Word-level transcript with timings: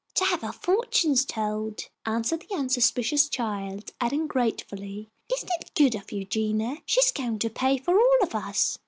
"To 0.15 0.25
have 0.25 0.43
our 0.43 0.51
fortunes 0.51 1.25
told," 1.25 1.81
answered 2.07 2.39
the 2.49 2.55
unsuspicious 2.55 3.29
child, 3.29 3.91
adding, 4.01 4.25
gratefully, 4.25 5.11
"Isn't 5.31 5.51
it 5.59 5.69
good 5.75 5.93
of 5.93 6.11
Eugenia? 6.11 6.77
She 6.87 7.01
is 7.01 7.11
going 7.11 7.37
to 7.37 7.51
pay 7.51 7.77
for 7.77 7.95
all 7.99 8.17
of 8.23 8.33
us." 8.33 8.79